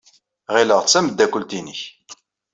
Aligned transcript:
Ɣileɣ 0.53 0.79
d 0.81 0.87
tameddakelt-nnek. 0.87 1.81